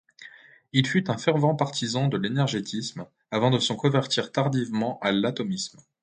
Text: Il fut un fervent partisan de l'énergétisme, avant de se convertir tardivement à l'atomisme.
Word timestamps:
Il 0.73 0.87
fut 0.87 1.11
un 1.11 1.17
fervent 1.19 1.53
partisan 1.55 2.07
de 2.07 2.17
l'énergétisme, 2.17 3.05
avant 3.29 3.51
de 3.51 3.59
se 3.59 3.71
convertir 3.73 4.31
tardivement 4.31 4.97
à 5.01 5.11
l'atomisme. 5.11 5.77